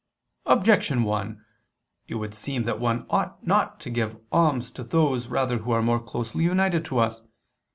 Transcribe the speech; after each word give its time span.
Objection 0.47 1.03
1: 1.03 1.45
It 2.07 2.15
would 2.15 2.33
seem 2.33 2.63
that 2.63 2.79
one 2.79 3.05
ought 3.11 3.45
not 3.45 3.79
to 3.79 3.91
give 3.91 4.17
alms 4.31 4.71
to 4.71 4.83
those 4.83 5.27
rather 5.27 5.59
who 5.59 5.69
are 5.69 5.83
more 5.83 5.99
closely 5.99 6.43
united 6.43 6.83
to 6.85 6.97
us. 6.97 7.21